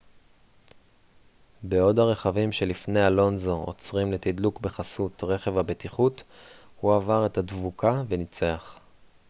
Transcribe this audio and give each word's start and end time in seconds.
בעוד 1.63 1.99
הרכבים 1.99 2.51
שלפני 2.51 3.07
אלונזו 3.07 3.55
עוצרים 3.55 4.11
לתדלוק 4.11 4.59
בחסות 4.59 5.23
רכב 5.23 5.57
הבטיחות 5.57 6.23
הוא 6.79 6.95
עבר 6.95 7.25
את 7.25 7.37
הדבוקה 7.37 8.03
וניצח 8.09 8.79